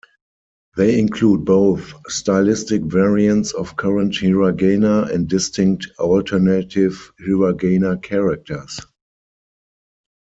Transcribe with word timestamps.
They 0.77 0.97
include 0.97 1.45
both 1.45 1.93
stylistic 2.07 2.81
variants 2.81 3.51
of 3.53 3.75
current 3.75 4.13
hiragana 4.13 5.13
and 5.13 5.27
distinct 5.27 5.89
alternative 5.99 7.11
hiragana 7.23 8.01
characters. 8.01 8.79